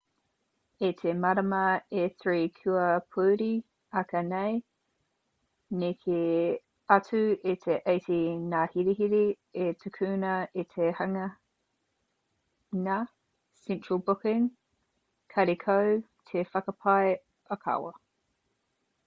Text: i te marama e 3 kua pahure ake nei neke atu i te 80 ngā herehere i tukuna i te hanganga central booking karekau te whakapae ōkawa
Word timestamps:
i 0.85 0.87
te 0.99 1.11
marama 1.23 1.57
e 2.03 2.03
3 2.21 2.37
kua 2.59 2.85
pahure 3.15 3.49
ake 3.99 4.21
nei 4.29 4.53
neke 5.83 6.17
atu 6.95 7.19
i 7.51 7.53
te 7.65 7.77
80 7.93 8.17
ngā 8.55 8.61
herehere 8.71 9.19
i 9.65 9.67
tukuna 9.83 10.31
i 10.63 10.65
te 10.73 10.87
hanganga 11.01 12.95
central 13.67 14.01
booking 14.09 14.49
karekau 15.35 15.93
te 16.31 16.43
whakapae 16.55 17.13
ōkawa 17.57 17.93